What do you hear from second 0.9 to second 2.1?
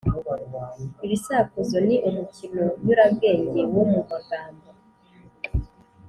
Ibisakuzo ni